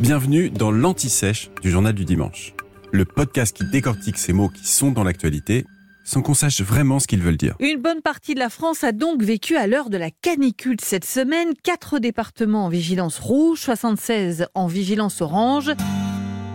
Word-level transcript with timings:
Bienvenue 0.00 0.50
dans 0.50 0.72
l'Anti-Sèche 0.72 1.50
du 1.62 1.70
Journal 1.70 1.94
du 1.94 2.04
Dimanche, 2.04 2.52
le 2.92 3.04
podcast 3.04 3.56
qui 3.56 3.64
décortique 3.70 4.18
ces 4.18 4.32
mots 4.32 4.48
qui 4.48 4.66
sont 4.66 4.90
dans 4.90 5.04
l'actualité 5.04 5.64
sans 6.04 6.20
qu'on 6.20 6.34
sache 6.34 6.60
vraiment 6.60 6.98
ce 6.98 7.06
qu'ils 7.06 7.22
veulent 7.22 7.36
dire. 7.36 7.54
Une 7.60 7.80
bonne 7.80 8.02
partie 8.02 8.34
de 8.34 8.40
la 8.40 8.50
France 8.50 8.82
a 8.82 8.90
donc 8.90 9.22
vécu 9.22 9.56
à 9.56 9.68
l'heure 9.68 9.90
de 9.90 9.96
la 9.96 10.10
canicule 10.10 10.78
cette 10.82 11.04
semaine. 11.04 11.54
Quatre 11.62 12.00
départements 12.00 12.66
en 12.66 12.68
vigilance 12.68 13.20
rouge, 13.20 13.60
76 13.60 14.48
en 14.54 14.66
vigilance 14.66 15.20
orange. 15.22 15.72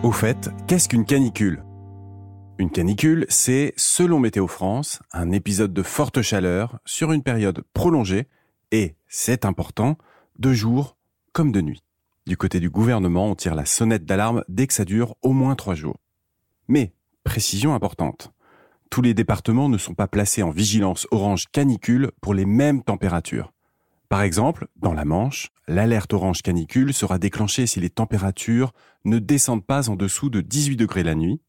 Au 0.02 0.12
fait, 0.12 0.50
qu'est-ce 0.68 0.90
qu'une 0.90 1.06
canicule? 1.06 1.64
Une 2.58 2.70
canicule, 2.70 3.24
c'est, 3.30 3.72
selon 3.78 4.20
Météo 4.20 4.48
France, 4.48 5.00
un 5.12 5.32
épisode 5.32 5.72
de 5.72 5.82
forte 5.82 6.20
chaleur 6.20 6.78
sur 6.84 7.10
une 7.10 7.22
période 7.22 7.64
prolongée 7.72 8.28
et, 8.70 8.96
c'est 9.08 9.46
important, 9.46 9.96
de 10.38 10.52
jour 10.52 10.98
comme 11.32 11.52
de 11.52 11.62
nuit. 11.62 11.82
Du 12.30 12.36
côté 12.36 12.60
du 12.60 12.70
gouvernement, 12.70 13.26
on 13.26 13.34
tire 13.34 13.56
la 13.56 13.64
sonnette 13.64 14.04
d'alarme 14.04 14.44
dès 14.46 14.68
que 14.68 14.72
ça 14.72 14.84
dure 14.84 15.16
au 15.20 15.32
moins 15.32 15.56
trois 15.56 15.74
jours. 15.74 15.96
Mais, 16.68 16.92
précision 17.24 17.74
importante, 17.74 18.30
tous 18.88 19.02
les 19.02 19.14
départements 19.14 19.68
ne 19.68 19.78
sont 19.78 19.94
pas 19.94 20.06
placés 20.06 20.44
en 20.44 20.50
vigilance 20.50 21.08
orange 21.10 21.46
canicule 21.50 22.12
pour 22.20 22.32
les 22.32 22.44
mêmes 22.44 22.84
températures. 22.84 23.52
Par 24.08 24.22
exemple, 24.22 24.68
dans 24.76 24.92
la 24.92 25.04
Manche, 25.04 25.48
l'alerte 25.66 26.12
orange 26.12 26.42
canicule 26.42 26.94
sera 26.94 27.18
déclenchée 27.18 27.66
si 27.66 27.80
les 27.80 27.90
températures 27.90 28.74
ne 29.04 29.18
descendent 29.18 29.66
pas 29.66 29.90
en 29.90 29.96
dessous 29.96 30.30
de 30.30 30.40
18 30.40 30.76
degrés 30.76 31.02
la 31.02 31.16
nuit 31.16 31.40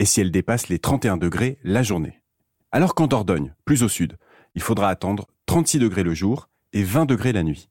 et 0.00 0.04
si 0.04 0.20
elles 0.20 0.30
dépassent 0.30 0.68
les 0.68 0.78
31 0.78 1.16
degrés 1.16 1.56
la 1.64 1.82
journée. 1.82 2.20
Alors 2.72 2.94
qu'en 2.94 3.06
Dordogne, 3.06 3.54
plus 3.64 3.82
au 3.82 3.88
sud, 3.88 4.18
il 4.54 4.60
faudra 4.60 4.90
attendre 4.90 5.28
36 5.46 5.78
degrés 5.78 6.02
le 6.02 6.12
jour 6.12 6.50
et 6.74 6.82
20 6.82 7.06
degrés 7.06 7.32
la 7.32 7.42
nuit. 7.42 7.70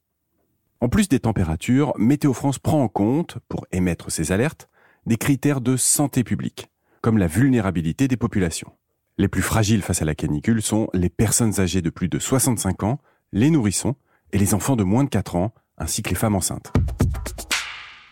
En 0.80 0.88
plus 0.90 1.08
des 1.08 1.20
températures, 1.20 1.94
Météo 1.96 2.34
France 2.34 2.58
prend 2.58 2.82
en 2.82 2.88
compte, 2.88 3.38
pour 3.48 3.66
émettre 3.72 4.12
ces 4.12 4.30
alertes, 4.30 4.68
des 5.06 5.16
critères 5.16 5.62
de 5.62 5.76
santé 5.76 6.22
publique, 6.22 6.70
comme 7.00 7.16
la 7.16 7.26
vulnérabilité 7.26 8.08
des 8.08 8.18
populations. 8.18 8.72
Les 9.16 9.28
plus 9.28 9.40
fragiles 9.40 9.80
face 9.80 10.02
à 10.02 10.04
la 10.04 10.14
canicule 10.14 10.60
sont 10.60 10.88
les 10.92 11.08
personnes 11.08 11.60
âgées 11.60 11.80
de 11.80 11.88
plus 11.88 12.08
de 12.08 12.18
65 12.18 12.82
ans, 12.82 12.98
les 13.32 13.48
nourrissons 13.48 13.96
et 14.32 14.38
les 14.38 14.52
enfants 14.52 14.76
de 14.76 14.84
moins 14.84 15.04
de 15.04 15.08
4 15.08 15.36
ans, 15.36 15.54
ainsi 15.78 16.02
que 16.02 16.10
les 16.10 16.14
femmes 16.14 16.34
enceintes. 16.34 16.72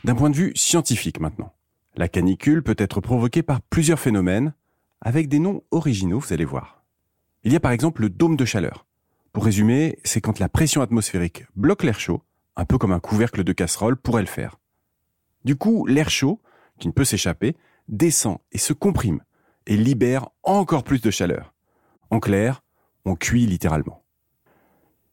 D'un 0.04 0.14
point 0.14 0.30
de 0.30 0.36
vue 0.36 0.52
scientifique 0.54 1.20
maintenant, 1.20 1.52
la 1.96 2.08
canicule 2.08 2.62
peut 2.62 2.76
être 2.78 3.02
provoquée 3.02 3.42
par 3.42 3.60
plusieurs 3.60 4.00
phénomènes, 4.00 4.54
avec 5.02 5.28
des 5.28 5.38
noms 5.38 5.62
originaux, 5.70 6.20
vous 6.20 6.32
allez 6.32 6.46
voir. 6.46 6.82
Il 7.42 7.52
y 7.52 7.56
a 7.56 7.60
par 7.60 7.72
exemple 7.72 8.00
le 8.00 8.08
dôme 8.08 8.36
de 8.36 8.46
chaleur. 8.46 8.86
Pour 9.34 9.44
résumer, 9.44 9.98
c'est 10.02 10.22
quand 10.22 10.38
la 10.38 10.48
pression 10.48 10.80
atmosphérique 10.80 11.44
bloque 11.56 11.82
l'air 11.82 12.00
chaud, 12.00 12.22
un 12.56 12.64
peu 12.64 12.78
comme 12.78 12.92
un 12.92 13.00
couvercle 13.00 13.44
de 13.44 13.52
casserole 13.52 13.96
pourrait 13.96 14.22
le 14.22 14.28
faire. 14.28 14.58
Du 15.44 15.56
coup, 15.56 15.86
l'air 15.86 16.10
chaud, 16.10 16.40
qui 16.78 16.88
ne 16.88 16.92
peut 16.92 17.04
s'échapper, 17.04 17.56
descend 17.88 18.38
et 18.52 18.58
se 18.58 18.72
comprime, 18.72 19.22
et 19.66 19.76
libère 19.76 20.28
encore 20.42 20.84
plus 20.84 21.00
de 21.00 21.10
chaleur. 21.10 21.54
En 22.10 22.20
clair, 22.20 22.62
on 23.04 23.16
cuit 23.16 23.46
littéralement. 23.46 24.04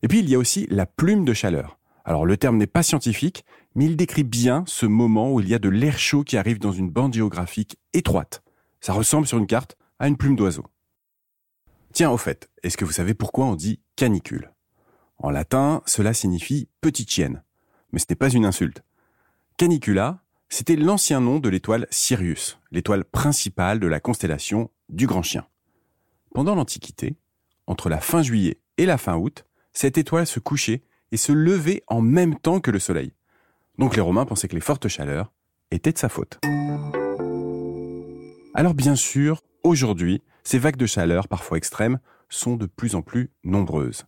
Et 0.03 0.07
puis 0.07 0.19
il 0.19 0.29
y 0.29 0.35
a 0.35 0.39
aussi 0.39 0.67
la 0.69 0.85
plume 0.85 1.25
de 1.25 1.33
chaleur. 1.33 1.77
Alors 2.05 2.25
le 2.25 2.37
terme 2.37 2.57
n'est 2.57 2.67
pas 2.67 2.83
scientifique, 2.83 3.45
mais 3.75 3.85
il 3.85 3.95
décrit 3.95 4.23
bien 4.23 4.63
ce 4.67 4.85
moment 4.85 5.31
où 5.31 5.39
il 5.39 5.47
y 5.47 5.53
a 5.53 5.59
de 5.59 5.69
l'air 5.69 5.99
chaud 5.99 6.23
qui 6.23 6.37
arrive 6.37 6.59
dans 6.59 6.71
une 6.71 6.89
bande 6.89 7.13
géographique 7.13 7.77
étroite. 7.93 8.43
Ça 8.79 8.93
ressemble 8.93 9.27
sur 9.27 9.37
une 9.37 9.47
carte 9.47 9.77
à 9.99 10.07
une 10.07 10.17
plume 10.17 10.35
d'oiseau. 10.35 10.65
Tiens, 11.93 12.09
au 12.09 12.17
fait, 12.17 12.49
est-ce 12.63 12.77
que 12.77 12.85
vous 12.85 12.91
savez 12.91 13.13
pourquoi 13.13 13.45
on 13.45 13.55
dit 13.55 13.81
canicule? 13.95 14.51
En 15.23 15.29
latin, 15.29 15.83
cela 15.85 16.13
signifie 16.13 16.67
petite 16.81 17.11
chienne. 17.11 17.43
Mais 17.91 17.99
ce 17.99 18.05
n'est 18.09 18.15
pas 18.15 18.29
une 18.29 18.45
insulte. 18.45 18.83
Canicula, 19.57 20.19
c'était 20.49 20.75
l'ancien 20.75 21.21
nom 21.21 21.39
de 21.39 21.47
l'étoile 21.47 21.87
Sirius, 21.91 22.59
l'étoile 22.71 23.05
principale 23.05 23.79
de 23.79 23.87
la 23.87 23.99
constellation 23.99 24.71
du 24.89 25.05
Grand 25.05 25.21
Chien. 25.21 25.45
Pendant 26.33 26.55
l'Antiquité, 26.55 27.17
entre 27.67 27.87
la 27.87 27.99
fin 27.99 28.23
juillet 28.23 28.59
et 28.77 28.87
la 28.87 28.97
fin 28.97 29.15
août, 29.15 29.45
cette 29.73 29.99
étoile 29.99 30.25
se 30.25 30.39
couchait 30.39 30.81
et 31.11 31.17
se 31.17 31.31
levait 31.31 31.83
en 31.87 32.01
même 32.01 32.35
temps 32.39 32.59
que 32.59 32.71
le 32.71 32.79
Soleil. 32.79 33.13
Donc 33.77 33.95
les 33.95 34.01
Romains 34.01 34.25
pensaient 34.25 34.47
que 34.47 34.55
les 34.55 34.61
fortes 34.61 34.87
chaleurs 34.87 35.31
étaient 35.69 35.93
de 35.93 35.97
sa 35.97 36.09
faute. 36.09 36.39
Alors 38.55 38.73
bien 38.73 38.95
sûr, 38.95 39.43
aujourd'hui, 39.63 40.23
ces 40.43 40.57
vagues 40.57 40.77
de 40.77 40.87
chaleur, 40.87 41.27
parfois 41.27 41.57
extrêmes, 41.57 41.99
sont 42.27 42.55
de 42.55 42.65
plus 42.65 42.95
en 42.95 43.01
plus 43.01 43.29
nombreuses. 43.43 44.05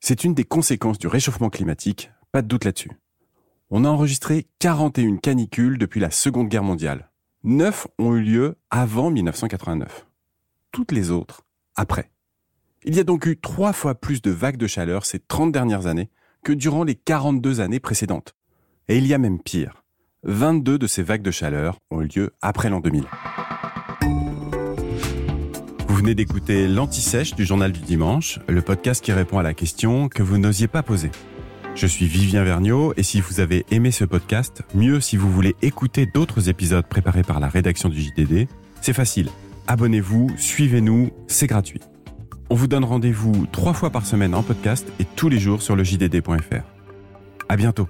C'est 0.00 0.24
une 0.24 0.34
des 0.34 0.44
conséquences 0.44 0.98
du 0.98 1.06
réchauffement 1.06 1.50
climatique, 1.50 2.10
pas 2.32 2.42
de 2.42 2.46
doute 2.46 2.64
là-dessus. 2.64 2.92
On 3.70 3.84
a 3.84 3.88
enregistré 3.88 4.46
41 4.60 5.16
canicules 5.16 5.76
depuis 5.76 6.00
la 6.00 6.10
Seconde 6.10 6.48
Guerre 6.48 6.62
mondiale. 6.62 7.10
9 7.44 7.86
ont 7.98 8.14
eu 8.14 8.22
lieu 8.22 8.56
avant 8.70 9.10
1989. 9.10 10.06
Toutes 10.72 10.92
les 10.92 11.10
autres, 11.10 11.42
après. 11.76 12.10
Il 12.84 12.94
y 12.94 13.00
a 13.00 13.04
donc 13.04 13.26
eu 13.26 13.36
trois 13.36 13.72
fois 13.72 13.94
plus 13.94 14.22
de 14.22 14.30
vagues 14.30 14.56
de 14.56 14.66
chaleur 14.66 15.04
ces 15.04 15.18
30 15.18 15.52
dernières 15.52 15.86
années 15.86 16.10
que 16.44 16.52
durant 16.52 16.84
les 16.84 16.94
42 16.94 17.60
années 17.60 17.80
précédentes. 17.80 18.34
Et 18.88 18.98
il 18.98 19.06
y 19.06 19.14
a 19.14 19.18
même 19.18 19.40
pire. 19.40 19.84
22 20.22 20.78
de 20.78 20.86
ces 20.86 21.02
vagues 21.02 21.22
de 21.22 21.30
chaleur 21.30 21.78
ont 21.90 22.00
eu 22.00 22.06
lieu 22.06 22.34
après 22.40 22.70
l'an 22.70 22.80
2000. 22.80 23.04
Venez 25.98 26.14
d'écouter 26.14 26.68
l'Anti-Sèche 26.68 27.34
du 27.34 27.44
Journal 27.44 27.72
du 27.72 27.80
Dimanche, 27.80 28.38
le 28.46 28.62
podcast 28.62 29.04
qui 29.04 29.10
répond 29.10 29.40
à 29.40 29.42
la 29.42 29.52
question 29.52 30.08
que 30.08 30.22
vous 30.22 30.38
n'osiez 30.38 30.68
pas 30.68 30.84
poser. 30.84 31.10
Je 31.74 31.88
suis 31.88 32.06
Vivien 32.06 32.44
Vergniaud 32.44 32.94
et 32.96 33.02
si 33.02 33.20
vous 33.20 33.40
avez 33.40 33.66
aimé 33.72 33.90
ce 33.90 34.04
podcast, 34.04 34.62
mieux 34.76 35.00
si 35.00 35.16
vous 35.16 35.28
voulez 35.28 35.56
écouter 35.60 36.06
d'autres 36.06 36.48
épisodes 36.48 36.86
préparés 36.86 37.24
par 37.24 37.40
la 37.40 37.48
rédaction 37.48 37.88
du 37.88 38.00
JDD, 38.00 38.46
c'est 38.80 38.92
facile. 38.92 39.28
Abonnez-vous, 39.66 40.30
suivez-nous, 40.36 41.10
c'est 41.26 41.48
gratuit. 41.48 41.80
On 42.48 42.54
vous 42.54 42.68
donne 42.68 42.84
rendez-vous 42.84 43.48
trois 43.50 43.72
fois 43.72 43.90
par 43.90 44.06
semaine 44.06 44.36
en 44.36 44.44
podcast 44.44 44.86
et 45.00 45.04
tous 45.16 45.28
les 45.28 45.40
jours 45.40 45.62
sur 45.62 45.74
le 45.74 45.82
JDD.fr. 45.82 46.62
À 47.48 47.56
bientôt. 47.56 47.88